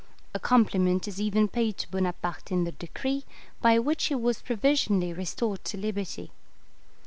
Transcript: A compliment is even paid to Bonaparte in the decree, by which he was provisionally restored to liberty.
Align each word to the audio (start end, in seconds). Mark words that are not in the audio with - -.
A 0.33 0.39
compliment 0.39 1.07
is 1.07 1.21
even 1.21 1.47
paid 1.47 1.77
to 1.77 1.91
Bonaparte 1.91 2.51
in 2.51 2.63
the 2.63 2.71
decree, 2.71 3.23
by 3.61 3.77
which 3.77 4.05
he 4.05 4.15
was 4.15 4.41
provisionally 4.41 5.13
restored 5.13 5.63
to 5.65 5.77
liberty. 5.77 6.31